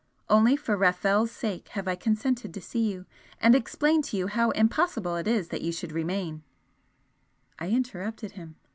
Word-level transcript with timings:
Only 0.31 0.55
for 0.55 0.75
Rafel's 0.75 1.29
sake 1.29 1.67
have 1.77 1.87
I 1.87 1.93
consented 1.93 2.55
to 2.55 2.59
see 2.59 2.91
you 2.91 3.05
and 3.39 3.53
explain 3.53 4.01
to 4.01 4.17
you 4.17 4.25
how 4.25 4.49
impossible 4.49 5.15
it 5.15 5.27
is 5.27 5.49
that 5.49 5.61
you 5.61 5.71
should 5.71 5.91
remain" 5.91 6.41
I 7.59 7.69
interrupted 7.69 8.31
him. 8.31 8.55